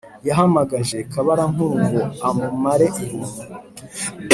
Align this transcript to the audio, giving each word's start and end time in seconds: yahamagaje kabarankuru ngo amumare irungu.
yahamagaje 0.27 0.97
kabarankuru 1.11 1.73
ngo 1.85 2.01
amumare 2.27 2.87
irungu. 3.03 3.41